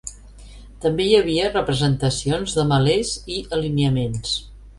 També 0.85 1.05
hi 1.09 1.17
havia 1.17 1.51
representacions 1.51 2.57
de 2.61 2.65
melés 2.73 3.13
i 3.37 3.39
alineaments. 3.61 4.35